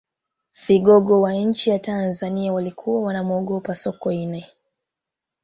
vigogo 0.67 1.21
wa 1.21 1.33
nchi 1.33 1.69
ya 1.69 1.79
tanzania 1.79 2.53
walikuwa 2.53 3.03
wanamuogopa 3.03 3.75
sokoine 3.75 4.47